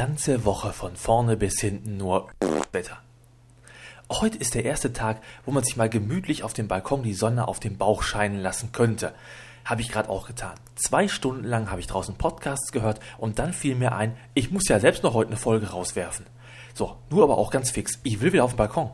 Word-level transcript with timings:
ganze 0.00 0.46
Woche 0.46 0.72
von 0.72 0.96
vorne 0.96 1.36
bis 1.36 1.60
hinten 1.60 1.98
nur 1.98 2.30
Wetter. 2.72 2.96
Heute 4.10 4.38
ist 4.38 4.54
der 4.54 4.64
erste 4.64 4.94
Tag, 4.94 5.20
wo 5.44 5.50
man 5.50 5.62
sich 5.62 5.76
mal 5.76 5.90
gemütlich 5.90 6.42
auf 6.42 6.54
dem 6.54 6.68
Balkon 6.68 7.02
die 7.02 7.12
Sonne 7.12 7.46
auf 7.46 7.60
den 7.60 7.76
Bauch 7.76 8.02
scheinen 8.02 8.40
lassen 8.40 8.72
könnte. 8.72 9.12
Habe 9.62 9.82
ich 9.82 9.90
gerade 9.90 10.08
auch 10.08 10.26
getan. 10.26 10.54
Zwei 10.74 11.06
Stunden 11.06 11.44
lang 11.44 11.70
habe 11.70 11.80
ich 11.80 11.86
draußen 11.86 12.14
Podcasts 12.14 12.72
gehört 12.72 12.98
und 13.18 13.38
dann 13.38 13.52
fiel 13.52 13.74
mir 13.74 13.92
ein, 13.92 14.16
ich 14.32 14.50
muss 14.50 14.68
ja 14.68 14.80
selbst 14.80 15.02
noch 15.02 15.12
heute 15.12 15.32
eine 15.32 15.36
Folge 15.36 15.68
rauswerfen. 15.68 16.24
So, 16.72 16.96
nur 17.10 17.24
aber 17.24 17.36
auch 17.36 17.50
ganz 17.50 17.70
fix. 17.70 17.98
Ich 18.02 18.22
will 18.22 18.32
wieder 18.32 18.44
auf 18.44 18.52
den 18.52 18.56
Balkon. 18.56 18.88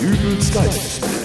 Dübels 0.00 0.54
Geist. 0.54 1.19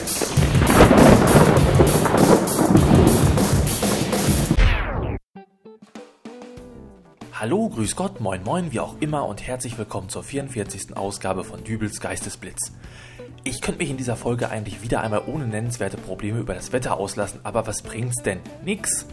Hallo, 7.45 7.69
grüß 7.69 7.95
Gott, 7.95 8.21
moin 8.21 8.43
moin, 8.43 8.71
wie 8.71 8.79
auch 8.79 8.95
immer 9.01 9.27
und 9.27 9.45
herzlich 9.45 9.77
willkommen 9.77 10.09
zur 10.09 10.23
44. 10.23 10.97
Ausgabe 10.97 11.43
von 11.43 11.63
Dübels 11.63 11.99
Geistesblitz. 11.99 12.71
Ich 13.43 13.61
könnte 13.61 13.81
mich 13.81 13.91
in 13.91 13.97
dieser 13.97 14.15
Folge 14.15 14.49
eigentlich 14.49 14.81
wieder 14.81 15.01
einmal 15.01 15.21
ohne 15.27 15.45
nennenswerte 15.45 15.97
Probleme 15.97 16.39
über 16.39 16.55
das 16.55 16.73
Wetter 16.73 16.97
auslassen, 16.97 17.41
aber 17.43 17.67
was 17.67 17.83
bringt's 17.83 18.23
denn? 18.23 18.39
Nix. 18.63 19.05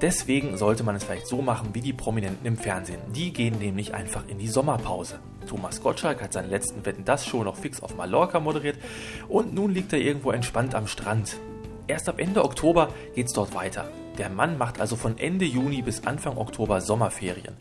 Deswegen 0.00 0.58
sollte 0.58 0.84
man 0.84 0.94
es 0.94 1.02
vielleicht 1.02 1.26
so 1.26 1.42
machen 1.42 1.70
wie 1.72 1.80
die 1.80 1.92
Prominenten 1.92 2.46
im 2.46 2.56
Fernsehen. 2.56 3.00
Die 3.16 3.32
gehen 3.32 3.58
nämlich 3.58 3.94
einfach 3.94 4.28
in 4.28 4.38
die 4.38 4.46
Sommerpause. 4.46 5.18
Thomas 5.48 5.82
Gottschalk 5.82 6.22
hat 6.22 6.32
seinen 6.32 6.50
letzten 6.50 6.86
Wetten 6.86 7.04
das 7.04 7.26
Show 7.26 7.42
noch 7.42 7.56
fix 7.56 7.82
auf 7.82 7.96
Mallorca 7.96 8.38
moderiert 8.38 8.78
und 9.28 9.52
nun 9.54 9.74
liegt 9.74 9.92
er 9.92 9.98
irgendwo 9.98 10.30
entspannt 10.30 10.76
am 10.76 10.86
Strand. 10.86 11.36
Erst 11.88 12.08
ab 12.08 12.20
Ende 12.20 12.44
Oktober 12.44 12.90
geht's 13.16 13.32
dort 13.32 13.52
weiter. 13.56 13.88
Der 14.18 14.28
Mann 14.28 14.58
macht 14.58 14.80
also 14.80 14.96
von 14.96 15.18
Ende 15.18 15.44
Juni 15.44 15.82
bis 15.82 16.06
Anfang 16.06 16.36
Oktober 16.36 16.80
Sommerferien. 16.80 17.56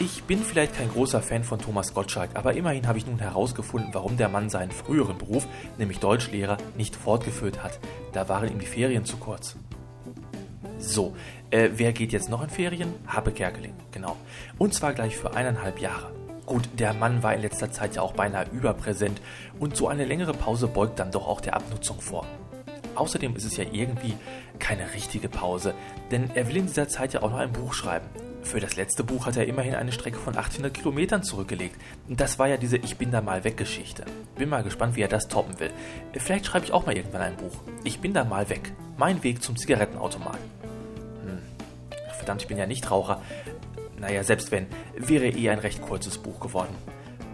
Ich 0.00 0.24
bin 0.24 0.38
vielleicht 0.38 0.76
kein 0.76 0.88
großer 0.88 1.22
Fan 1.22 1.44
von 1.44 1.58
Thomas 1.58 1.94
Gottschalk, 1.94 2.30
aber 2.34 2.54
immerhin 2.54 2.86
habe 2.86 2.98
ich 2.98 3.06
nun 3.06 3.18
herausgefunden, 3.18 3.94
warum 3.94 4.16
der 4.16 4.28
Mann 4.28 4.50
seinen 4.50 4.72
früheren 4.72 5.18
Beruf, 5.18 5.46
nämlich 5.78 6.00
Deutschlehrer, 6.00 6.56
nicht 6.76 6.96
fortgeführt 6.96 7.62
hat. 7.62 7.78
Da 8.12 8.28
waren 8.28 8.50
ihm 8.50 8.58
die 8.58 8.66
Ferien 8.66 9.04
zu 9.04 9.16
kurz. 9.18 9.56
So, 10.78 11.14
äh, 11.50 11.70
wer 11.74 11.92
geht 11.92 12.12
jetzt 12.12 12.30
noch 12.30 12.42
in 12.42 12.50
Ferien? 12.50 12.92
Habe 13.06 13.30
Kerkeling, 13.30 13.74
genau. 13.92 14.16
Und 14.58 14.74
zwar 14.74 14.94
gleich 14.94 15.16
für 15.16 15.36
eineinhalb 15.36 15.78
Jahre. 15.78 16.12
Gut, 16.46 16.68
der 16.78 16.92
Mann 16.92 17.22
war 17.22 17.34
in 17.34 17.42
letzter 17.42 17.70
Zeit 17.70 17.94
ja 17.94 18.02
auch 18.02 18.14
beinahe 18.14 18.46
überpräsent 18.50 19.20
und 19.60 19.76
so 19.76 19.86
eine 19.86 20.04
längere 20.04 20.34
Pause 20.34 20.66
beugt 20.66 20.98
dann 20.98 21.12
doch 21.12 21.28
auch 21.28 21.40
der 21.40 21.54
Abnutzung 21.54 22.00
vor. 22.00 22.26
Außerdem 22.94 23.36
ist 23.36 23.44
es 23.44 23.56
ja 23.56 23.64
irgendwie 23.70 24.14
keine 24.58 24.92
richtige 24.94 25.28
Pause, 25.28 25.74
denn 26.10 26.30
er 26.34 26.48
will 26.48 26.56
in 26.56 26.66
dieser 26.66 26.88
Zeit 26.88 27.14
ja 27.14 27.22
auch 27.22 27.30
noch 27.30 27.38
ein 27.38 27.52
Buch 27.52 27.72
schreiben. 27.74 28.06
Für 28.42 28.58
das 28.58 28.76
letzte 28.76 29.04
Buch 29.04 29.26
hat 29.26 29.36
er 29.36 29.46
immerhin 29.46 29.74
eine 29.74 29.92
Strecke 29.92 30.18
von 30.18 30.36
800 30.36 30.74
Kilometern 30.74 31.22
zurückgelegt. 31.22 31.76
Das 32.08 32.38
war 32.38 32.48
ja 32.48 32.56
diese 32.56 32.76
Ich 32.76 32.96
bin 32.96 33.12
da 33.12 33.20
mal 33.20 33.44
weg 33.44 33.56
Geschichte. 33.56 34.04
Bin 34.36 34.48
mal 34.48 34.64
gespannt, 34.64 34.96
wie 34.96 35.02
er 35.02 35.08
das 35.08 35.28
toppen 35.28 35.60
will. 35.60 35.70
Vielleicht 36.14 36.46
schreibe 36.46 36.64
ich 36.64 36.72
auch 36.72 36.84
mal 36.84 36.96
irgendwann 36.96 37.22
ein 37.22 37.36
Buch. 37.36 37.62
Ich 37.84 38.00
bin 38.00 38.12
da 38.12 38.24
mal 38.24 38.48
weg. 38.48 38.72
Mein 38.96 39.22
Weg 39.22 39.42
zum 39.42 39.56
Zigarettenautomaten. 39.56 40.42
Hm. 41.24 41.38
Verdammt, 42.16 42.42
ich 42.42 42.48
bin 42.48 42.58
ja 42.58 42.66
nicht 42.66 42.90
Raucher. 42.90 43.22
Naja, 43.98 44.24
selbst 44.24 44.50
wenn, 44.50 44.66
wäre 44.96 45.28
eh 45.28 45.50
ein 45.50 45.60
recht 45.60 45.80
kurzes 45.80 46.18
Buch 46.18 46.40
geworden. 46.40 46.74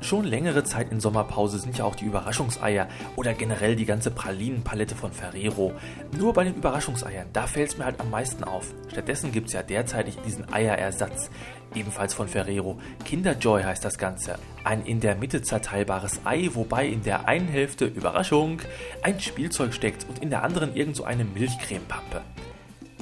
Schon 0.00 0.24
längere 0.24 0.62
Zeit 0.62 0.92
in 0.92 1.00
Sommerpause 1.00 1.58
sind 1.58 1.77
ja 1.77 1.84
auch 1.84 1.96
die 1.96 2.04
Überraschungseier 2.04 2.88
oder 3.16 3.34
generell 3.34 3.74
die 3.74 3.84
ganze 3.84 4.10
Pralinenpalette 4.12 4.94
von 4.94 5.12
Ferrero. 5.12 5.72
Nur 6.16 6.32
bei 6.32 6.44
den 6.44 6.54
Überraschungseiern, 6.54 7.27
da 7.32 7.46
fällt 7.46 7.70
es 7.70 7.78
mir 7.78 7.84
halt 7.84 8.00
am 8.00 8.10
meisten 8.10 8.44
auf. 8.44 8.72
Stattdessen 8.91 9.32
gibt 9.32 9.48
es 9.48 9.54
ja 9.54 9.62
derzeitig 9.62 10.16
diesen 10.24 10.50
Eierersatz, 10.52 11.30
ebenfalls 11.74 12.14
von 12.14 12.28
Ferrero. 12.28 12.78
Kinderjoy 13.04 13.64
heißt 13.64 13.84
das 13.84 13.98
Ganze. 13.98 14.36
Ein 14.62 14.86
in 14.86 15.00
der 15.00 15.16
Mitte 15.16 15.42
zerteilbares 15.42 16.20
Ei, 16.24 16.50
wobei 16.54 16.86
in 16.86 17.02
der 17.02 17.26
einen 17.26 17.48
Hälfte, 17.48 17.84
Überraschung, 17.84 18.62
ein 19.03 19.19
Spielzeug 19.19 19.75
steckt 19.75 20.06
und 20.09 20.20
in 20.20 20.30
der 20.30 20.44
anderen 20.44 20.76
irgend 20.76 20.94
so 20.94 21.04
eine 21.04 21.25
Milchcremepampe. 21.25 22.22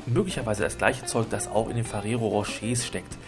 Möglicherweise 0.06 0.62
das 0.62 0.78
gleiche 0.78 1.04
Zeug, 1.04 1.26
das 1.30 1.48
auch 1.48 1.68
in 1.68 1.76
den 1.76 1.84
Ferrero 1.84 2.28
Rochers 2.28 2.86
steckt. 2.86 3.18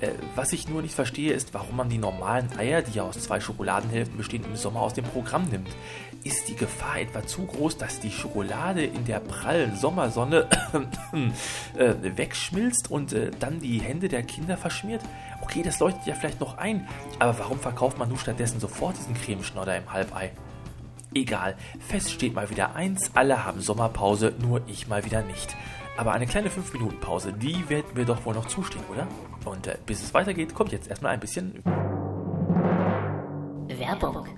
Äh, 0.00 0.10
was 0.34 0.52
ich 0.52 0.68
nur 0.68 0.82
nicht 0.82 0.94
verstehe, 0.94 1.32
ist, 1.32 1.54
warum 1.54 1.76
man 1.76 1.88
die 1.88 1.98
normalen 1.98 2.48
Eier, 2.58 2.82
die 2.82 2.92
ja 2.92 3.02
aus 3.02 3.18
zwei 3.18 3.40
Schokoladenhälften 3.40 4.16
bestehen, 4.16 4.44
im 4.44 4.56
Sommer 4.56 4.80
aus 4.80 4.94
dem 4.94 5.04
Programm 5.04 5.44
nimmt. 5.44 5.68
Ist 6.24 6.48
die 6.48 6.56
Gefahr 6.56 7.00
etwa 7.00 7.26
zu 7.26 7.46
groß, 7.46 7.78
dass 7.78 8.00
die 8.00 8.10
Schokolade 8.10 8.84
in 8.84 9.04
der 9.04 9.20
prallen 9.20 9.76
Sommersonne 9.76 10.48
äh, 11.76 11.94
wegschmilzt 12.16 12.90
und 12.90 13.12
äh, 13.12 13.30
dann 13.38 13.60
die 13.60 13.80
Hände 13.80 14.08
der 14.08 14.22
Kinder 14.22 14.56
verschmiert? 14.56 15.02
Okay, 15.42 15.62
das 15.62 15.78
leuchtet 15.78 16.06
ja 16.06 16.14
vielleicht 16.14 16.40
noch 16.40 16.58
ein, 16.58 16.86
aber 17.18 17.38
warum 17.38 17.58
verkauft 17.58 17.98
man 17.98 18.08
nun 18.08 18.18
stattdessen 18.18 18.60
sofort 18.60 18.98
diesen 18.98 19.14
Cremeschnodder 19.14 19.76
im 19.76 19.92
Halbei? 19.92 20.32
Egal, 21.14 21.56
fest 21.80 22.10
steht 22.10 22.34
mal 22.34 22.50
wieder 22.50 22.74
eins, 22.74 23.12
alle 23.14 23.44
haben 23.44 23.60
Sommerpause, 23.60 24.34
nur 24.40 24.60
ich 24.66 24.88
mal 24.88 25.04
wieder 25.04 25.22
nicht. 25.22 25.56
Aber 25.98 26.12
eine 26.12 26.28
kleine 26.28 26.48
5-Minuten-Pause, 26.48 27.32
die 27.32 27.68
werden 27.68 27.88
wir 27.94 28.04
doch 28.04 28.24
wohl 28.24 28.32
noch 28.32 28.46
zustehen, 28.46 28.84
oder? 28.88 29.08
Und 29.44 29.66
äh, 29.66 29.76
bis 29.84 30.00
es 30.00 30.14
weitergeht, 30.14 30.54
kommt 30.54 30.70
jetzt 30.70 30.86
erstmal 30.86 31.12
ein 31.12 31.18
bisschen 31.18 31.60
Werbung. 33.66 34.28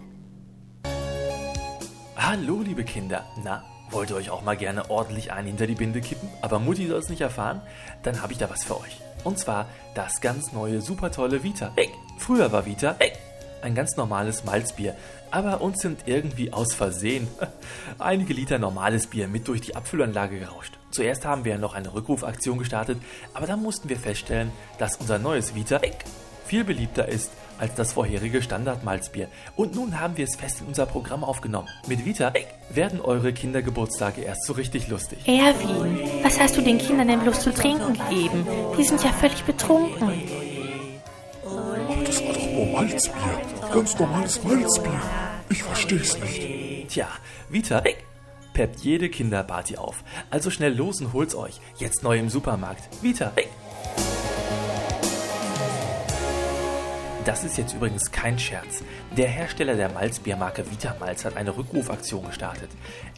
Hallo, 2.16 2.62
liebe 2.64 2.82
Kinder. 2.82 3.26
Na, 3.44 3.62
wollt 3.90 4.08
ihr 4.08 4.16
euch 4.16 4.30
auch 4.30 4.40
mal 4.42 4.56
gerne 4.56 4.88
ordentlich 4.88 5.34
ein 5.34 5.44
hinter 5.44 5.66
die 5.66 5.74
Binde 5.74 6.00
kippen? 6.00 6.30
Aber 6.40 6.58
Mutti 6.60 6.86
soll 6.86 6.98
es 6.98 7.10
nicht 7.10 7.20
erfahren? 7.20 7.60
Dann 8.04 8.22
habe 8.22 8.32
ich 8.32 8.38
da 8.38 8.48
was 8.48 8.64
für 8.64 8.80
euch. 8.80 8.98
Und 9.24 9.38
zwar 9.38 9.66
das 9.94 10.22
ganz 10.22 10.52
neue, 10.52 10.80
super 10.80 11.12
tolle 11.12 11.42
Vita. 11.42 11.72
Hey, 11.76 11.90
früher 12.16 12.52
war 12.52 12.64
Vita 12.64 12.96
hey, 12.98 13.12
ein 13.60 13.74
ganz 13.74 13.98
normales 13.98 14.44
Malzbier. 14.44 14.96
Aber 15.30 15.60
uns 15.60 15.82
sind 15.82 16.04
irgendwie 16.06 16.54
aus 16.54 16.72
Versehen 16.72 17.28
einige 17.98 18.32
Liter 18.32 18.58
normales 18.58 19.08
Bier 19.08 19.28
mit 19.28 19.46
durch 19.46 19.60
die 19.60 19.76
Abfüllanlage 19.76 20.38
gerauscht. 20.38 20.79
Zuerst 20.90 21.24
haben 21.24 21.44
wir 21.44 21.58
noch 21.58 21.74
eine 21.74 21.92
Rückrufaktion 21.94 22.58
gestartet, 22.58 22.98
aber 23.34 23.46
dann 23.46 23.62
mussten 23.62 23.88
wir 23.88 23.98
feststellen, 23.98 24.50
dass 24.78 24.96
unser 24.96 25.18
neues 25.18 25.54
Vita 25.54 25.80
viel 26.46 26.64
beliebter 26.64 27.08
ist 27.08 27.30
als 27.58 27.74
das 27.74 27.92
vorherige 27.92 28.42
Standardmalzbier. 28.42 29.28
Und 29.54 29.74
nun 29.74 30.00
haben 30.00 30.16
wir 30.16 30.24
es 30.24 30.34
fest 30.34 30.62
in 30.62 30.66
unser 30.66 30.86
Programm 30.86 31.22
aufgenommen. 31.22 31.68
Mit 31.86 32.04
Vita 32.04 32.32
werden 32.70 33.00
eure 33.00 33.32
Kindergeburtstage 33.32 34.22
erst 34.22 34.46
so 34.46 34.54
richtig 34.54 34.88
lustig. 34.88 35.18
Erwin, 35.28 36.00
was 36.22 36.40
hast 36.40 36.56
du 36.56 36.62
den 36.62 36.78
Kindern 36.78 37.08
denn 37.08 37.20
bloß 37.20 37.40
zu 37.40 37.52
trinken 37.52 37.92
gegeben? 37.92 38.46
Die 38.78 38.84
sind 38.84 39.04
ja 39.04 39.12
völlig 39.12 39.44
betrunken. 39.44 40.10
Das 42.04 42.24
war 42.24 42.32
doch 42.32 42.50
nur 42.50 42.66
Malzbier. 42.66 43.40
Ganz 43.72 43.98
normales 43.98 44.42
Malzbier. 44.42 45.00
Ich 45.50 45.62
versteh's 45.62 46.18
nicht. 46.18 46.88
Tja, 46.88 47.08
Vita 47.48 47.82
peppt 48.60 48.80
jede 48.80 49.08
Kinderparty 49.08 49.78
auf. 49.78 50.04
Also 50.28 50.50
schnell 50.50 50.74
los 50.74 51.00
und 51.00 51.14
holt's 51.14 51.34
euch. 51.34 51.60
Jetzt 51.78 52.02
neu 52.02 52.18
im 52.18 52.28
Supermarkt. 52.28 53.02
Vita. 53.02 53.32
Das 57.26 57.44
ist 57.44 57.58
jetzt 57.58 57.74
übrigens 57.74 58.10
kein 58.10 58.38
Scherz. 58.38 58.82
Der 59.14 59.28
Hersteller 59.28 59.76
der 59.76 59.90
Malzbiermarke 59.90 60.70
Vitamalz 60.70 61.26
hat 61.26 61.36
eine 61.36 61.54
Rückrufaktion 61.54 62.24
gestartet. 62.24 62.70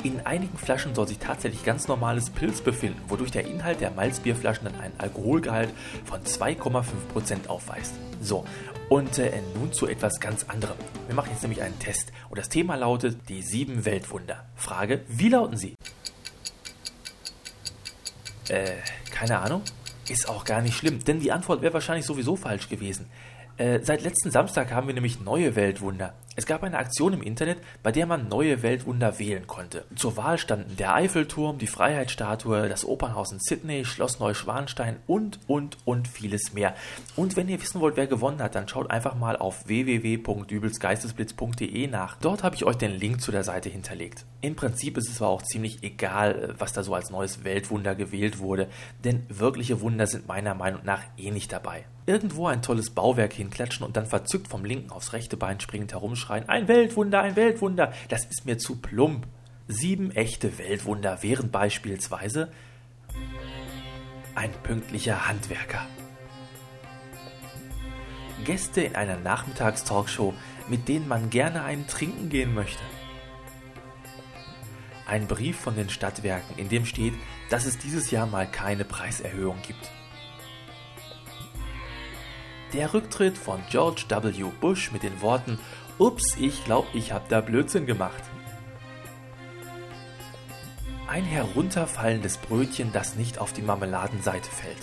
In 0.03 0.27
einigen 0.27 0.59
Flaschen 0.59 0.93
soll 0.95 1.07
sich 1.07 1.19
tatsächlich 1.19 1.65
ganz 1.65 1.87
normales 1.87 2.29
Pilz 2.31 2.61
befinden, 2.61 3.01
wodurch 3.07 3.31
der 3.31 3.47
Inhalt 3.47 3.81
der 3.81 3.93
Malzbierflaschen 3.93 4.65
dann 4.65 4.81
einen 4.81 4.99
Alkoholgehalt 4.99 5.71
von 6.05 6.21
2,5% 6.21 7.47
aufweist. 7.47 7.95
So, 8.21 8.45
und 8.89 9.19
äh, 9.19 9.41
nun 9.55 9.73
zu 9.73 9.87
etwas 9.87 10.19
ganz 10.19 10.45
anderem. 10.49 10.77
Wir 11.07 11.15
machen 11.15 11.31
jetzt 11.31 11.43
nämlich 11.43 11.63
einen 11.63 11.79
Test 11.79 12.13
und 12.29 12.39
das 12.39 12.49
Thema 12.49 12.75
lautet 12.75 13.29
die 13.29 13.43
sieben 13.43 13.85
Weltwunder. 13.85 14.47
Frage, 14.57 15.03
wie 15.07 15.29
lauten 15.29 15.57
sie? 15.57 15.77
Äh, 18.49 18.73
keine 19.13 19.39
Ahnung? 19.39 19.63
Ist 20.09 20.29
auch 20.29 20.45
gar 20.45 20.61
nicht 20.61 20.77
schlimm, 20.77 21.05
denn 21.05 21.21
die 21.21 21.31
Antwort 21.31 21.63
wäre 21.63 21.73
wahrscheinlich 21.73 22.05
sowieso 22.05 22.35
falsch 22.35 22.69
gewesen. 22.69 23.09
Äh, 23.57 23.81
seit 23.83 24.03
letzten 24.03 24.31
Samstag 24.31 24.73
haben 24.73 24.87
wir 24.87 24.95
nämlich 24.95 25.21
neue 25.21 25.57
Weltwunder. 25.57 26.15
Es 26.35 26.47
gab 26.47 26.63
eine 26.63 26.79
Aktion 26.79 27.13
im 27.13 27.21
Internet, 27.21 27.59
bei 27.83 27.93
der 27.93 28.07
man 28.07 28.27
neue 28.27 28.63
Weltwunder 28.63 29.19
wählen 29.19 29.47
konnte. 29.47 29.85
Zur 29.95 30.17
Wahl 30.17 30.39
standen 30.39 30.79
der 30.79 30.95
Eiffelturm, 30.95 31.59
die 31.59 31.67
Freiheitsstatue, 31.67 32.71
das 32.71 32.87
Opernhaus 32.87 33.33
in 33.33 33.39
Sydney, 33.39 33.85
Schloss 33.85 34.19
Neuschwanstein 34.19 34.97
und, 35.07 35.41
und, 35.47 35.77
und 35.85 36.09
vieles 36.09 36.55
mehr. 36.55 36.75
Und 37.17 37.37
wenn 37.37 37.51
ihr 37.51 37.61
wissen 37.61 37.83
wollt, 37.83 37.99
wer 37.99 38.07
gewonnen 38.07 38.41
hat, 38.41 38.55
dann 38.55 38.67
schaut 38.67 38.91
einfach 38.91 39.15
mal 39.15 39.37
auf 39.37 39.67
www.dübelsgeistesblitz.de 39.67 41.87
nach. 41.89 42.17
Dort 42.19 42.43
habe 42.43 42.57
ich 42.57 42.65
euch 42.65 42.77
den 42.77 42.93
Link 42.93 43.21
zu 43.21 43.31
der 43.31 43.45
Seite 43.45 43.69
hinterlegt. 43.69 44.25
Im 44.41 44.57
Prinzip 44.57 44.97
ist 44.97 45.11
es 45.11 45.21
aber 45.21 45.31
auch 45.31 45.43
ziemlich 45.43 45.83
egal, 45.83 46.55
was 46.57 46.73
da 46.73 46.83
so 46.83 46.95
als 46.95 47.11
neues 47.11 47.45
Weltwunder 47.45 47.95
gewählt 47.95 48.39
wurde, 48.39 48.69
denn 49.05 49.27
wirkliche 49.29 49.83
Wunder 49.83 50.07
sind 50.07 50.27
meiner 50.27 50.55
Meinung 50.55 50.81
nach 50.85 51.03
eh 51.19 51.31
nicht 51.31 51.53
dabei. 51.53 51.85
Irgendwo 52.05 52.49
ein 52.49 52.63
tolles 52.63 52.91
Bauwerk 52.91 53.33
hinklatschen 53.33 53.87
und 53.87 53.97
dann 53.97 54.07
verzückt 54.07 54.49
vom 54.49 54.65
linken 54.65 54.91
aufs 54.91 55.13
rechte 55.13 55.37
Bein 55.37 55.61
springend 55.61 55.93
herumschreien, 56.23 56.49
ein 56.49 56.69
Weltwunder, 56.69 57.21
ein 57.21 57.37
Weltwunder, 57.37 57.93
das 58.09 58.25
ist 58.25 58.47
mir 58.47 58.59
zu 58.59 58.77
plump. 58.77 59.27
Sieben 59.69 60.11
echte 60.11 60.59
Weltwunder 60.59 61.23
wären 61.23 61.51
beispielsweise 61.51 62.53
ein 64.35 64.51
pünktlicher 64.63 65.29
Handwerker. 65.29 65.87
Gäste 68.45 68.83
in 68.83 68.97
einer 68.97 69.19
Nachmittagstalkshow, 69.19 70.35
mit 70.69 70.89
denen 70.89 71.07
man 71.07 71.31
gerne 71.31 71.63
einen 71.63 71.87
trinken 71.87 72.29
gehen 72.29 72.55
möchte. 72.55 72.83
Ein 75.07 75.27
Brief 75.27 75.59
von 75.59 75.77
den 75.77 75.91
Stadtwerken, 75.91 76.59
in 76.59 76.69
dem 76.69 76.87
steht, 76.87 77.15
dass 77.51 77.67
es 77.67 77.79
dieses 77.79 78.11
Jahr 78.11 78.27
mal 78.27 78.51
keine 78.51 78.85
Preiserhöhung 78.85 79.59
gibt. 79.67 79.91
Der 82.73 82.95
Rücktritt 82.95 83.37
von 83.37 83.61
George 83.71 84.05
W. 84.09 84.45
Bush 84.61 84.93
mit 84.93 85.03
den 85.03 85.21
Worten 85.21 85.59
Ups, 85.99 86.37
ich 86.39 86.65
glaube, 86.65 86.89
ich 86.95 87.13
habe 87.13 87.25
da 87.29 87.41
Blödsinn 87.41 87.87
gemacht. 87.87 88.23
Ein 91.07 91.25
herunterfallendes 91.25 92.39
Brötchen, 92.39 92.91
das 92.93 93.17
nicht 93.17 93.39
auf 93.39 93.53
die 93.53 93.63
Marmeladenseite 93.63 94.51
fällt. 94.51 94.79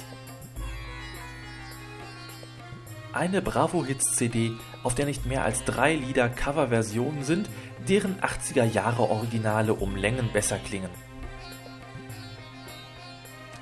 Eine 3.11 3.41
Bravo 3.41 3.83
Hits 3.83 4.15
CD, 4.15 4.51
auf 4.83 4.93
der 4.93 5.07
nicht 5.07 5.25
mehr 5.25 5.43
als 5.43 5.65
drei 5.65 5.95
Lieder 5.95 6.29
Coverversionen 6.29 7.23
sind, 7.23 7.49
deren 7.87 8.19
80er 8.21 8.65
Jahre 8.65 9.09
Originale 9.09 9.73
um 9.73 9.95
Längen 9.95 10.31
besser 10.31 10.59
klingen. 10.59 10.91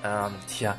Ähm, 0.04 0.36
tja, 0.48 0.76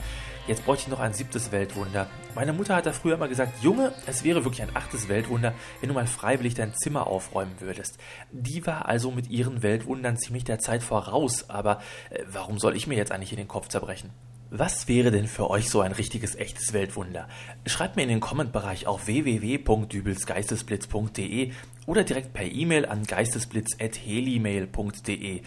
jetzt 0.48 0.64
bräuchte 0.64 0.86
ich 0.86 0.88
noch 0.88 1.00
ein 1.00 1.12
siebtes 1.12 1.52
Weltwunder. 1.52 2.08
Meine 2.34 2.52
Mutter 2.52 2.74
hat 2.74 2.86
da 2.86 2.92
früher 2.92 3.14
immer 3.14 3.28
gesagt, 3.28 3.62
Junge, 3.62 3.92
es 4.06 4.24
wäre 4.24 4.44
wirklich 4.44 4.62
ein 4.62 4.74
achtes 4.74 5.08
Weltwunder, 5.08 5.54
wenn 5.80 5.88
du 5.88 5.94
mal 5.94 6.06
freiwillig 6.06 6.54
dein 6.54 6.74
Zimmer 6.74 7.06
aufräumen 7.06 7.60
würdest. 7.60 7.98
Die 8.32 8.66
war 8.66 8.86
also 8.86 9.10
mit 9.10 9.30
ihren 9.30 9.62
Weltwundern 9.62 10.16
ziemlich 10.16 10.44
der 10.44 10.58
Zeit 10.58 10.82
voraus, 10.82 11.48
aber 11.48 11.80
äh, 12.10 12.22
warum 12.26 12.58
soll 12.58 12.76
ich 12.76 12.86
mir 12.86 12.96
jetzt 12.96 13.12
eigentlich 13.12 13.32
in 13.32 13.38
den 13.38 13.48
Kopf 13.48 13.68
zerbrechen? 13.68 14.10
Was 14.50 14.88
wäre 14.88 15.10
denn 15.10 15.26
für 15.26 15.50
euch 15.50 15.68
so 15.68 15.82
ein 15.82 15.92
richtiges, 15.92 16.34
echtes 16.34 16.72
Weltwunder? 16.72 17.28
Schreibt 17.66 17.96
mir 17.96 18.04
in 18.04 18.08
den 18.08 18.20
Kommentbereich 18.20 18.86
auf 18.86 19.06
www.dübelsgeistesblitz.de 19.06 21.52
oder 21.84 22.02
direkt 22.02 22.32
per 22.32 22.46
E-Mail 22.46 22.86
an 22.86 23.04
geistesblitz.helimail.de. 23.04 25.42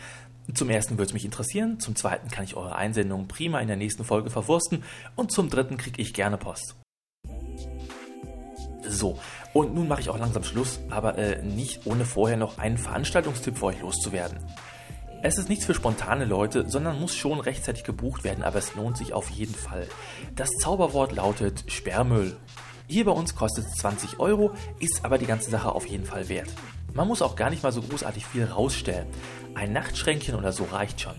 Zum 0.54 0.70
ersten 0.70 0.98
würde 0.98 1.10
es 1.10 1.14
mich 1.14 1.26
interessieren, 1.26 1.80
zum 1.80 1.96
zweiten 1.96 2.30
kann 2.30 2.44
ich 2.44 2.56
eure 2.56 2.76
Einsendungen 2.76 3.28
prima 3.28 3.60
in 3.60 3.68
der 3.68 3.78
nächsten 3.78 4.04
Folge 4.04 4.30
verwursten 4.30 4.84
und 5.16 5.32
zum 5.32 5.50
dritten 5.50 5.78
kriege 5.78 6.02
ich 6.02 6.14
gerne 6.14 6.38
Post. 6.38 6.76
So, 8.88 9.20
und 9.54 9.74
nun 9.74 9.88
mache 9.88 10.02
ich 10.02 10.10
auch 10.10 10.20
langsam 10.20 10.44
Schluss, 10.44 10.80
aber 10.90 11.18
äh, 11.18 11.42
nicht 11.44 11.86
ohne 11.86 12.04
vorher 12.04 12.38
noch 12.38 12.58
einen 12.58 12.78
Veranstaltungstipp 12.78 13.58
für 13.58 13.68
euch 13.68 13.82
loszuwerden. 13.82 14.40
Es 15.24 15.38
ist 15.38 15.50
nichts 15.50 15.66
für 15.66 15.76
spontane 15.76 16.26
Leute, 16.26 16.68
sondern 16.68 17.00
muss 17.00 17.16
schon 17.16 17.40
rechtzeitig 17.40 17.84
gebucht 17.84 18.24
werden, 18.24 18.44
aber 18.44 18.58
es 18.58 18.74
lohnt 18.76 18.98
sich 18.98 19.14
auf 19.14 19.30
jeden 19.30 19.54
Fall. 19.54 19.88
Das 20.36 20.50
Zauberwort 20.60 21.12
lautet 21.12 21.64
Sperrmüll. 21.72 22.36
Hier 22.88 23.06
bei 23.06 23.12
uns 23.12 23.36
kostet 23.36 23.66
es 23.68 23.76
20 23.76 24.20
Euro, 24.20 24.52
ist 24.80 25.06
aber 25.06 25.18
die 25.18 25.28
ganze 25.28 25.52
Sache 25.52 25.74
auf 25.74 25.86
jeden 25.86 26.06
Fall 26.06 26.28
wert. 26.28 26.50
Man 26.94 27.08
muss 27.08 27.22
auch 27.22 27.36
gar 27.36 27.50
nicht 27.50 27.64
mal 27.64 27.72
so 27.72 27.82
großartig 27.82 28.26
viel 28.26 28.46
rausstellen. 28.46 29.08
Ein 29.56 29.74
Nachtschränkchen 29.74 30.36
oder 30.36 30.52
so 30.52 30.66
reicht 30.66 31.02
schon. 31.02 31.16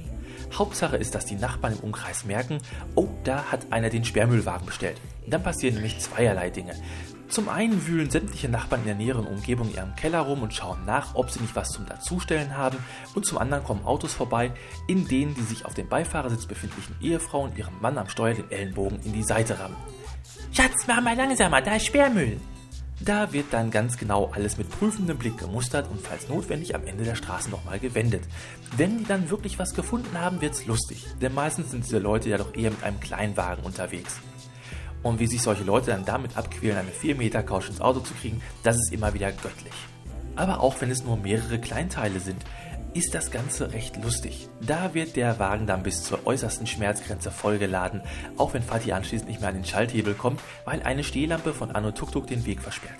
Hauptsache 0.55 0.97
ist, 0.97 1.15
dass 1.15 1.25
die 1.25 1.37
Nachbarn 1.37 1.75
im 1.75 1.81
Umkreis 1.81 2.25
merken, 2.25 2.59
oh, 2.95 3.09
da 3.25 3.45
hat 3.45 3.73
einer 3.73 3.89
den 3.89 4.05
Sperrmüllwagen 4.05 4.67
bestellt. 4.67 5.01
Dann 5.27 5.43
passieren 5.43 5.77
nämlich 5.77 5.99
zweierlei 5.99 6.51
Dinge. 6.51 6.75
Zum 7.29 7.49
einen 7.49 7.87
wühlen 7.87 8.11
sämtliche 8.11 8.51
Nachbarn 8.51 8.83
in 8.83 8.89
der 8.89 8.95
näheren 8.95 9.27
Umgebung 9.27 9.69
in 9.69 9.77
ihrem 9.77 9.97
Keller 9.97 10.21
rum 10.21 10.43
und 10.43 10.53
schauen 10.53 10.85
nach, 10.85 11.15
ob 11.15 11.31
sie 11.31 11.41
nicht 11.41 11.57
was 11.57 11.71
zum 11.71 11.87
Dazustellen 11.87 12.59
haben. 12.59 12.77
Und 13.15 13.25
zum 13.25 13.39
anderen 13.39 13.65
kommen 13.65 13.87
Autos 13.87 14.13
vorbei, 14.13 14.53
in 14.87 15.09
denen 15.09 15.35
die 15.35 15.43
sich 15.43 15.65
auf 15.65 15.73
dem 15.73 15.89
Beifahrersitz 15.89 16.45
befindlichen 16.45 16.97
Ehefrau 17.01 17.45
und 17.45 17.57
ihrem 17.57 17.81
Mann 17.81 17.97
am 17.97 18.11
Steuer 18.11 18.35
den 18.35 18.51
Ellenbogen 18.51 19.01
in 19.05 19.15
die 19.15 19.23
Seite 19.23 19.59
rammen. 19.59 19.77
Schatz, 20.53 20.87
mach 20.87 21.01
mal 21.01 21.17
langsamer, 21.17 21.63
da 21.63 21.77
ist 21.77 21.87
Sperrmüll. 21.87 22.39
Da 23.05 23.33
wird 23.33 23.47
dann 23.53 23.73
ganz 23.73 23.97
genau 23.97 24.31
alles 24.33 24.59
mit 24.59 24.71
prüfendem 24.71 25.19
Blick 25.19 25.37
gemustert 25.37 25.91
und 25.91 26.01
falls 26.01 26.29
notwendig 26.29 26.77
am 26.77 26.87
Ende 26.87 27.03
der 27.03 27.17
Straße 27.17 27.51
nochmal 27.51 27.81
gewendet. 27.81 28.23
Wenn 28.77 28.99
die 28.99 29.05
dann 29.05 29.29
wirklich 29.29 29.59
was 29.59 29.75
gefunden 29.75 30.17
haben, 30.21 30.41
wird's 30.41 30.67
lustig, 30.67 31.07
denn 31.21 31.35
meistens 31.35 31.73
sind 31.73 31.85
diese 31.85 31.99
Leute 31.99 32.29
ja 32.29 32.39
doch 32.39 32.55
eher 32.55 32.71
mit 32.71 32.85
einem 32.85 33.01
Kleinwagen 33.01 33.65
unterwegs. 33.65 34.21
Und 35.03 35.19
wie 35.19 35.27
sich 35.27 35.43
solche 35.43 35.65
Leute 35.65 35.91
dann 35.91 36.05
damit 36.05 36.37
abquälen, 36.37 36.79
eine 36.79 36.93
4 36.93 37.17
Meter 37.17 37.43
Couch 37.43 37.69
ins 37.69 37.81
Auto 37.81 37.99
zu 38.01 38.15
kriegen, 38.15 38.41
das 38.63 38.77
ist 38.77 38.93
immer 38.93 39.15
wieder 39.15 39.33
göttlich. 39.33 39.75
Aber 40.37 40.61
auch 40.61 40.81
wenn 40.81 40.93
es 40.93 41.03
nur 41.03 41.17
mehrere 41.17 41.59
Kleinteile 41.59 42.21
sind, 42.21 42.45
ist 42.95 43.15
das 43.15 43.31
Ganze 43.31 43.73
recht 43.73 44.03
lustig. 44.03 44.49
Da 44.61 44.95
wird 44.95 45.17
der 45.17 45.39
Wagen 45.39 45.67
dann 45.67 45.83
bis 45.83 46.03
zur 46.03 46.27
äußersten 46.27 46.67
Schmerzgrenze 46.67 47.31
vollgeladen, 47.31 48.03
auch 48.37 48.55
wenn 48.55 48.63
Fatih 48.63 48.93
anschließend 48.93 49.29
nicht 49.29 49.41
mehr 49.41 49.51
an 49.51 49.57
den 49.57 49.65
Schalthebel 49.65 50.15
kommt, 50.15 50.41
weil 50.65 50.83
eine 50.83 51.05
Stehlampe 51.05 51.55
von 51.55 51.71
Anno 51.71 51.93
Tuk 51.93 52.13
Tuk 52.13 52.27
den 52.27 52.45
Weg 52.47 52.61
versperrt. 52.61 52.99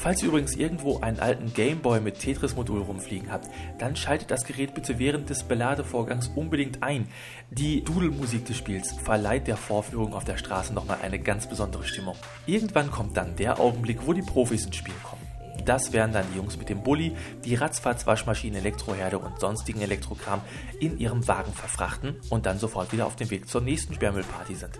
Falls 0.00 0.22
ihr 0.22 0.28
übrigens 0.28 0.56
irgendwo 0.56 1.00
einen 1.00 1.20
alten 1.20 1.52
Gameboy 1.52 2.00
mit 2.00 2.20
Tetris-Modul 2.20 2.80
rumfliegen 2.80 3.30
habt, 3.30 3.50
dann 3.78 3.96
schaltet 3.96 4.30
das 4.30 4.44
Gerät 4.44 4.72
bitte 4.72 4.98
während 4.98 5.28
des 5.28 5.42
Beladevorgangs 5.42 6.28
unbedingt 6.28 6.82
ein. 6.82 7.06
Die 7.50 7.84
Doodle-Musik 7.84 8.46
des 8.46 8.56
Spiels 8.56 8.92
verleiht 8.92 9.46
der 9.46 9.58
Vorführung 9.58 10.14
auf 10.14 10.24
der 10.24 10.38
Straße 10.38 10.72
nochmal 10.72 11.00
eine 11.02 11.18
ganz 11.18 11.46
besondere 11.46 11.84
Stimmung. 11.84 12.16
Irgendwann 12.46 12.90
kommt 12.90 13.16
dann 13.18 13.36
der 13.36 13.60
Augenblick, 13.60 14.06
wo 14.06 14.14
die 14.14 14.22
Profis 14.22 14.64
ins 14.64 14.76
Spiel 14.76 14.94
kommen. 15.02 15.29
Das 15.64 15.92
wären 15.92 16.12
dann 16.12 16.24
die 16.32 16.36
Jungs 16.36 16.56
mit 16.56 16.68
dem 16.68 16.82
Bulli, 16.82 17.16
die 17.44 17.54
ratzfatz 17.54 18.06
Waschmaschinen, 18.06 18.60
Elektroherde 18.60 19.18
und 19.18 19.40
sonstigen 19.40 19.80
Elektrokram 19.80 20.40
in 20.80 20.98
ihrem 20.98 21.26
Wagen 21.28 21.52
verfrachten 21.52 22.16
und 22.30 22.46
dann 22.46 22.58
sofort 22.58 22.92
wieder 22.92 23.06
auf 23.06 23.16
dem 23.16 23.30
Weg 23.30 23.48
zur 23.48 23.60
nächsten 23.60 23.94
Sperrmüllparty 23.94 24.54
sind. 24.54 24.78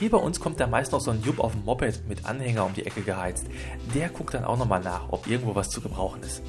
Hier 0.00 0.10
bei 0.10 0.18
uns 0.18 0.40
kommt 0.40 0.58
da 0.58 0.66
meist 0.66 0.92
noch 0.92 1.00
so 1.00 1.12
ein 1.12 1.22
Jupp 1.22 1.38
auf 1.38 1.52
dem 1.52 1.64
Moped 1.64 2.08
mit 2.08 2.26
Anhänger 2.26 2.64
um 2.64 2.74
die 2.74 2.84
Ecke 2.84 3.02
geheizt. 3.02 3.46
Der 3.94 4.08
guckt 4.08 4.34
dann 4.34 4.44
auch 4.44 4.58
nochmal 4.58 4.80
nach, 4.80 5.08
ob 5.10 5.28
irgendwo 5.28 5.54
was 5.54 5.70
zu 5.70 5.80
gebrauchen 5.80 6.22
ist. 6.22 6.42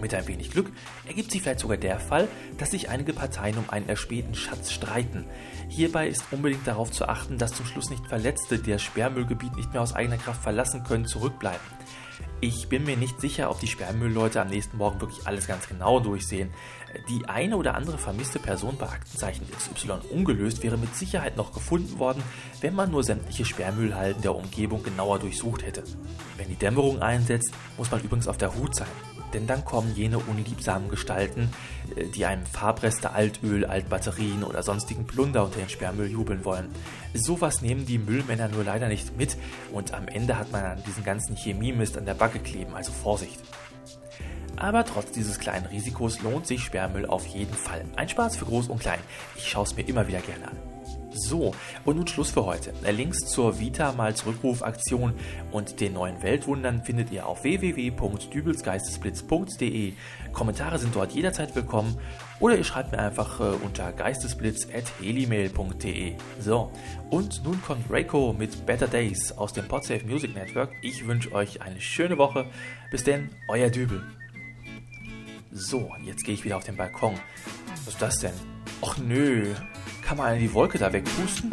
Mit 0.00 0.14
ein 0.14 0.26
wenig 0.26 0.50
Glück 0.50 0.72
ergibt 1.06 1.30
sich 1.30 1.42
vielleicht 1.42 1.60
sogar 1.60 1.76
der 1.76 2.00
Fall, 2.00 2.26
dass 2.58 2.70
sich 2.70 2.88
einige 2.88 3.12
Parteien 3.12 3.58
um 3.58 3.68
einen 3.68 3.88
erspähten 3.88 4.34
Schatz 4.34 4.72
streiten. 4.72 5.26
Hierbei 5.68 6.08
ist 6.08 6.24
unbedingt 6.30 6.66
darauf 6.66 6.90
zu 6.90 7.06
achten, 7.06 7.38
dass 7.38 7.52
zum 7.52 7.66
Schluss 7.66 7.90
nicht 7.90 8.06
Verletzte, 8.06 8.58
die 8.58 8.70
das 8.70 8.82
Sperrmüllgebiet 8.82 9.56
nicht 9.56 9.72
mehr 9.72 9.82
aus 9.82 9.94
eigener 9.94 10.16
Kraft 10.16 10.42
verlassen 10.42 10.82
können, 10.84 11.06
zurückbleiben. 11.06 11.60
Ich 12.42 12.68
bin 12.68 12.84
mir 12.84 12.96
nicht 12.96 13.20
sicher, 13.20 13.50
ob 13.50 13.60
die 13.60 13.66
Sperrmüllleute 13.66 14.40
am 14.40 14.48
nächsten 14.48 14.78
Morgen 14.78 14.98
wirklich 14.98 15.26
alles 15.26 15.46
ganz 15.46 15.68
genau 15.68 16.00
durchsehen. 16.00 16.50
Die 17.10 17.28
eine 17.28 17.58
oder 17.58 17.74
andere 17.74 17.98
vermisste 17.98 18.38
Person 18.38 18.78
bei 18.78 18.88
Aktenzeichen 18.88 19.46
XY 19.50 20.08
ungelöst 20.10 20.62
wäre 20.62 20.78
mit 20.78 20.94
Sicherheit 20.96 21.36
noch 21.36 21.52
gefunden 21.52 21.98
worden, 21.98 22.22
wenn 22.62 22.74
man 22.74 22.90
nur 22.90 23.04
sämtliche 23.04 23.44
Sperrmüllhalden 23.44 24.22
der 24.22 24.34
Umgebung 24.34 24.82
genauer 24.82 25.18
durchsucht 25.18 25.66
hätte. 25.66 25.84
Wenn 26.38 26.48
die 26.48 26.56
Dämmerung 26.56 27.02
einsetzt, 27.02 27.52
muss 27.76 27.90
man 27.90 28.00
übrigens 28.00 28.26
auf 28.26 28.38
der 28.38 28.54
Hut 28.54 28.74
sein 28.74 28.88
denn 29.32 29.46
dann 29.46 29.64
kommen 29.64 29.94
jene 29.94 30.18
unliebsamen 30.18 30.88
Gestalten, 30.88 31.50
äh, 31.96 32.06
die 32.06 32.26
einem 32.26 32.46
Farbreste, 32.46 33.12
Altöl, 33.12 33.64
Altbatterien 33.64 34.44
oder 34.44 34.62
sonstigen 34.62 35.06
Plunder 35.06 35.44
unter 35.44 35.58
den 35.58 35.68
Sperrmüll 35.68 36.10
jubeln 36.10 36.44
wollen. 36.44 36.68
Sowas 37.14 37.62
nehmen 37.62 37.86
die 37.86 37.98
Müllmänner 37.98 38.48
nur 38.48 38.64
leider 38.64 38.88
nicht 38.88 39.16
mit 39.16 39.36
und 39.72 39.94
am 39.94 40.08
Ende 40.08 40.38
hat 40.38 40.52
man 40.52 40.64
an 40.64 40.82
diesen 40.86 41.04
ganzen 41.04 41.36
Chemiemist 41.36 41.96
an 41.96 42.06
der 42.06 42.14
Backe 42.14 42.38
kleben, 42.38 42.74
also 42.74 42.92
Vorsicht. 42.92 43.40
Aber 44.56 44.84
trotz 44.84 45.10
dieses 45.12 45.38
kleinen 45.38 45.66
Risikos 45.66 46.20
lohnt 46.20 46.46
sich 46.46 46.62
Sperrmüll 46.62 47.06
auf 47.06 47.26
jeden 47.26 47.54
Fall. 47.54 47.84
Ein 47.96 48.08
Spaß 48.08 48.36
für 48.36 48.44
Groß 48.44 48.68
und 48.68 48.80
Klein. 48.80 49.00
Ich 49.36 49.48
schaue 49.48 49.64
es 49.64 49.74
mir 49.74 49.88
immer 49.88 50.06
wieder 50.06 50.20
gerne 50.20 50.48
an. 50.48 50.79
So, 51.12 51.52
und 51.84 51.96
nun 51.96 52.06
Schluss 52.06 52.30
für 52.30 52.44
heute. 52.44 52.72
Links 52.88 53.26
zur 53.26 53.58
Vita 53.58 53.90
mal 53.92 54.14
Zurückrufaktion 54.14 55.14
und 55.50 55.80
den 55.80 55.94
neuen 55.94 56.22
Weltwundern 56.22 56.84
findet 56.84 57.10
ihr 57.10 57.26
auf 57.26 57.42
www.dübelsgeistesblitz.de. 57.42 59.94
Kommentare 60.32 60.78
sind 60.78 60.94
dort 60.94 61.10
jederzeit 61.12 61.56
willkommen 61.56 61.98
oder 62.38 62.56
ihr 62.56 62.62
schreibt 62.62 62.92
mir 62.92 63.00
einfach 63.00 63.40
äh, 63.40 63.54
unter 63.64 63.90
geistesblitz.helimail.de. 63.92 66.14
So, 66.38 66.70
und 67.10 67.42
nun 67.44 67.60
kommt 67.62 67.90
Reiko 67.90 68.32
mit 68.32 68.64
Better 68.64 68.86
Days 68.86 69.32
aus 69.32 69.52
dem 69.52 69.66
Podsafe 69.66 70.06
Music 70.06 70.32
Network. 70.34 70.70
Ich 70.80 71.08
wünsche 71.08 71.32
euch 71.32 71.60
eine 71.60 71.80
schöne 71.80 72.18
Woche. 72.18 72.46
Bis 72.92 73.02
denn, 73.02 73.30
euer 73.48 73.70
Dübel. 73.70 74.04
So, 75.50 75.90
jetzt 76.04 76.24
gehe 76.24 76.34
ich 76.34 76.44
wieder 76.44 76.56
auf 76.56 76.62
den 76.64 76.76
Balkon. 76.76 77.18
Was 77.84 77.94
ist 77.94 78.00
das 78.00 78.20
denn? 78.20 78.34
Och 78.80 78.96
nö, 78.98 79.52
kann 80.10 80.18
man 80.18 80.40
die 80.40 80.52
Wolke 80.52 80.76
da 80.76 80.92
wegpusten? 80.92 81.52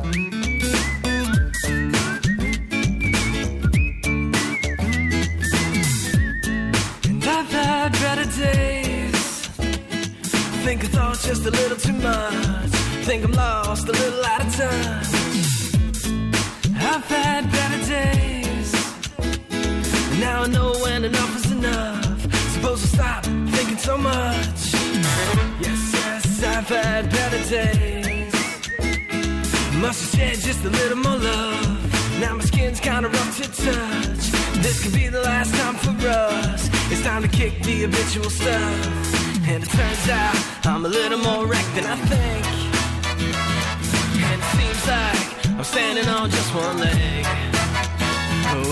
Think 10.63 10.83
I 10.83 10.87
thought 10.87 11.19
just 11.21 11.45
a 11.45 11.51
little 11.51 11.77
too 11.77 11.93
much. 11.93 12.71
Think 13.05 13.25
I'm 13.25 13.31
lost 13.33 13.87
a 13.89 13.91
little 13.91 14.25
out 14.25 14.41
of 14.41 14.55
touch. 14.55 15.07
I've 16.79 17.05
had 17.05 17.51
better 17.51 17.81
days. 17.85 18.71
Now 20.19 20.41
I 20.41 20.47
know 20.47 20.73
when 20.83 21.05
enough 21.05 21.35
is 21.35 21.51
enough. 21.51 22.21
Supposed 22.53 22.81
to 22.81 22.87
stop 22.87 23.23
thinking 23.23 23.77
so 23.77 23.97
much. 23.99 24.73
Yes, 25.61 25.93
yes, 25.93 26.43
I've 26.43 26.67
had 26.67 27.11
better 27.11 27.43
days. 27.49 28.36
Must 29.79 30.01
have 30.01 30.19
shed 30.19 30.39
just 30.39 30.65
a 30.65 30.69
little 30.69 30.97
more 30.97 31.17
love. 31.17 32.19
Now 32.19 32.33
my 32.33 32.43
skin's 32.43 32.79
kinda 32.79 33.09
rough 33.09 33.37
to 33.37 33.47
touch. 33.63 34.23
This 34.63 34.81
could 34.81 34.93
be 34.93 35.07
the 35.07 35.21
last 35.21 35.53
time 35.53 35.75
for 35.75 35.95
us. 36.07 36.67
It's 36.91 37.03
time 37.03 37.21
to 37.21 37.27
kick 37.27 37.61
the 37.61 37.81
habitual 37.85 38.29
stuff. 38.29 39.47
And 39.47 39.63
it 39.63 39.69
turns 39.69 40.09
out 40.09 40.35
I'm 40.65 40.83
a 40.83 40.89
little 40.89 41.19
more 41.19 41.45
wrecked 41.45 41.73
than 41.75 41.85
I 41.85 41.95
think. 42.11 42.45
And 44.27 44.41
it 44.41 44.49
seems 44.57 44.81
like 44.87 45.21
I'm 45.57 45.63
standing 45.63 46.09
on 46.09 46.31
just 46.31 46.49
one 46.55 46.79
leg. 46.79 47.25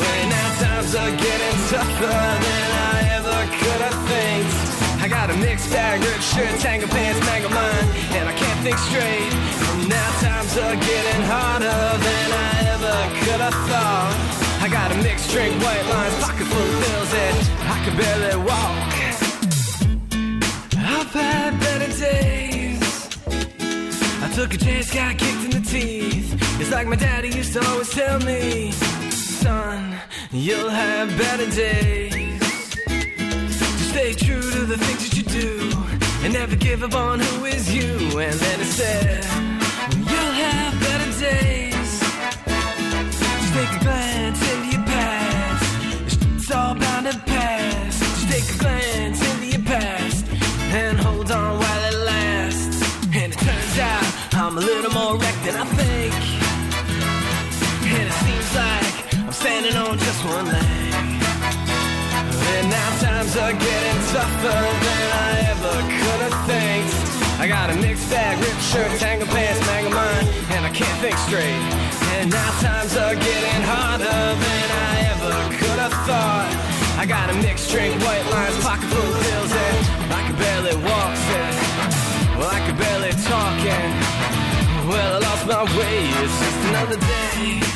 Way 0.02 0.20
now 0.34 0.50
times 0.60 0.96
are 0.96 1.12
getting 1.12 1.58
tougher 1.70 2.20
than 2.46 2.70
I 2.94 2.98
ever 3.18 3.40
could 3.60 3.82
have 3.88 4.00
think. 4.10 4.46
I 5.04 5.08
got 5.08 5.30
a 5.30 5.38
mixed 5.38 5.70
bag, 5.70 6.02
ripped 6.02 6.24
shirt, 6.24 6.60
tangle 6.62 6.90
pants, 6.90 7.20
mangle 7.28 7.52
mind, 7.52 7.88
and 8.18 8.28
I 8.28 8.34
can't 8.34 8.55
think 8.66 8.80
straight. 8.80 9.32
And 9.70 9.90
now 9.90 10.10
times 10.26 10.58
are 10.58 10.76
getting 10.76 11.22
harder 11.30 11.80
than 12.08 12.28
I 12.50 12.54
ever 12.74 12.98
could 13.22 13.42
have 13.46 13.60
thought. 13.70 14.16
I 14.60 14.68
got 14.68 14.92
a 14.92 14.98
mixed 15.04 15.30
drink, 15.30 15.54
white 15.62 15.86
lines, 15.94 16.16
pocket 16.24 16.48
full 16.50 16.70
of 16.74 16.78
pills, 16.84 17.12
and 17.26 17.38
I 17.74 17.78
can 17.84 17.96
barely 18.02 18.38
walk. 18.50 18.94
I've 20.98 21.14
had 21.14 21.52
better 21.60 21.92
days. 22.06 22.82
I 24.26 24.28
took 24.34 24.56
a 24.56 24.58
chance, 24.58 24.92
got 24.92 25.16
kicked 25.20 25.44
in 25.48 25.52
the 25.52 25.64
teeth. 25.70 26.34
It's 26.60 26.72
like 26.72 26.88
my 26.88 26.96
daddy 26.96 27.30
used 27.30 27.54
to 27.54 27.64
always 27.70 27.92
tell 27.92 28.20
me, 28.22 28.72
son, 29.12 29.96
you'll 30.32 30.70
have 30.70 31.16
better 31.20 31.50
days. 31.52 32.42
Stay 33.92 34.14
true 34.14 34.42
to 34.42 34.62
the 34.66 34.78
things 34.78 35.02
that 35.08 35.14
you 35.18 35.24
do 35.24 35.65
and 36.26 36.34
never 36.34 36.56
give 36.56 36.82
up 36.82 36.96
on 36.96 37.20
who 37.20 37.46
is 37.46 37.72
you. 37.74 38.20
And 38.20 38.34
then 38.34 38.60
it 38.60 38.66
said, 38.66 39.55
I 67.46 67.48
got 67.48 67.70
a 67.70 67.76
mixed 67.76 68.10
bag, 68.10 68.42
ripped 68.42 68.60
shirt, 68.74 68.90
tangle 68.98 69.28
pants, 69.28 69.62
mangle 69.68 69.94
mind, 69.94 70.28
and 70.50 70.66
I 70.66 70.70
can't 70.74 70.98
think 71.00 71.16
straight. 71.30 71.62
And 72.18 72.32
now 72.32 72.50
times 72.58 72.98
are 72.98 73.14
getting 73.14 73.62
harder 73.62 74.02
than 74.02 74.68
I 74.90 74.94
ever 75.14 75.38
could 75.54 75.78
have 75.78 75.94
thought. 76.10 76.50
I 76.98 77.06
got 77.06 77.30
a 77.30 77.36
mixed 77.46 77.70
drink, 77.70 78.02
white 78.02 78.26
lines, 78.34 78.58
pocket 78.66 78.90
full 78.90 78.98
of 78.98 79.22
pills, 79.22 79.54
and 79.54 80.10
I 80.12 80.22
can 80.26 80.36
barely 80.42 80.76
walk. 80.90 81.14
And, 81.38 82.40
well, 82.42 82.50
I 82.50 82.66
can 82.66 82.78
barely 82.82 83.14
talk, 83.30 83.62
and 83.62 84.90
well, 84.90 85.14
I 85.14 85.20
lost 85.22 85.46
my 85.46 85.64
way. 85.78 86.02
It's 86.26 86.40
just 86.42 86.62
another 86.66 86.98
day. 86.98 87.75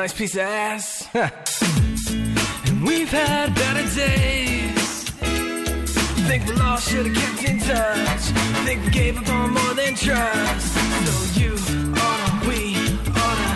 Nice 0.00 0.14
piece 0.14 0.34
of 0.34 0.40
ass? 0.40 1.08
and 1.14 2.82
we've 2.82 3.10
had 3.10 3.54
better 3.54 3.86
days. 3.94 5.04
Think 6.26 6.46
we 6.46 6.58
all 6.58 6.78
should 6.78 7.04
have 7.04 7.16
kept 7.22 7.44
in 7.44 7.58
touch. 7.58 8.22
Think 8.64 8.82
we 8.86 8.90
gave 8.92 9.18
up 9.18 9.28
on 9.28 9.50
more 9.52 9.74
than 9.74 9.94
trust. 9.94 10.72
So 11.04 11.14
you 11.38 11.52
oughta, 12.00 12.48
we 12.48 12.76
oughta, 13.12 13.50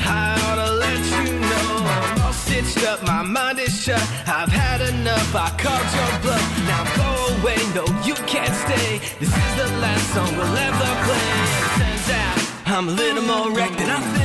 I 0.00 0.40
oughta 0.46 0.72
let 0.84 1.02
you 1.12 1.38
know. 1.38 1.68
I'm 1.96 2.22
all 2.22 2.32
stitched 2.32 2.82
up, 2.86 3.02
my 3.02 3.20
mind 3.22 3.58
is 3.58 3.74
shut. 3.78 4.00
I've 4.26 4.48
had 4.48 4.80
enough, 4.80 5.34
I 5.34 5.50
called 5.64 5.88
your 5.98 6.12
bluff. 6.24 6.46
Now 6.70 6.82
go 6.96 7.08
away, 7.36 7.60
no, 7.76 7.84
you 8.08 8.14
can't 8.24 8.56
stay. 8.64 9.00
This 9.20 9.28
is 9.28 9.52
the 9.60 9.68
last 9.84 10.06
song 10.14 10.32
we'll 10.34 10.56
ever 10.68 10.90
play. 11.06 11.30
Turns 11.76 12.10
out 12.24 12.38
I'm 12.74 12.88
a 12.88 12.92
little 12.92 13.24
more 13.24 13.52
wrecked 13.54 13.76
than 13.76 13.90
I 13.90 14.00
think 14.00 14.19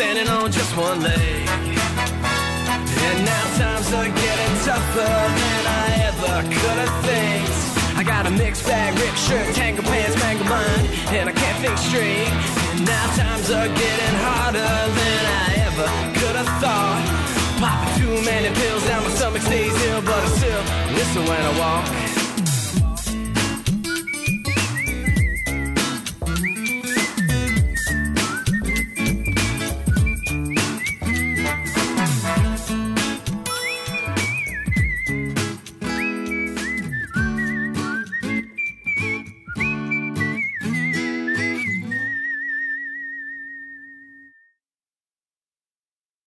standing 0.00 0.28
on 0.28 0.50
just 0.50 0.74
one 0.78 0.98
leg. 1.02 1.46
And 3.04 3.18
now 3.22 3.44
times 3.60 3.92
are 3.92 4.08
getting 4.08 4.54
tougher 4.64 5.14
than 5.40 5.62
I 5.84 5.88
ever 6.08 6.36
could 6.56 6.78
have 6.84 6.96
think. 7.04 7.44
I 8.00 8.02
got 8.02 8.24
a 8.24 8.30
mixed 8.30 8.64
bag, 8.64 8.98
ripped 8.98 9.18
shirt, 9.18 9.54
tangle 9.54 9.84
pants, 9.84 10.16
mangle 10.16 10.46
mind, 10.46 10.88
and 11.12 11.28
I 11.28 11.32
can't 11.32 11.58
think 11.60 11.76
straight. 11.76 12.32
And 12.72 12.86
now 12.86 13.06
times 13.14 13.50
are 13.50 13.68
getting 13.68 14.16
harder 14.24 14.72
than 15.00 15.22
I 15.44 15.48
ever 15.68 15.88
could 16.18 16.36
have 16.40 16.50
thought. 16.64 17.04
Popping 17.60 17.92
too 18.00 18.24
many 18.24 18.48
pills, 18.56 18.82
now 18.88 19.02
my 19.02 19.10
stomach 19.10 19.42
stays 19.42 19.76
ill, 19.84 20.00
but 20.00 20.16
I 20.16 20.28
still 20.40 20.62
listen 20.96 21.22
when 21.28 21.42
I 21.44 21.52
walk. 21.60 22.19